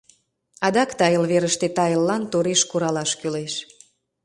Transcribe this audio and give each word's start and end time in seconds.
Адак 0.65 0.89
тайыл 0.99 1.23
верыште 1.31 1.67
тайыллан 1.77 2.23
тореш 2.31 2.61
куралаш 2.69 3.11
кӱлеш. 3.19 3.53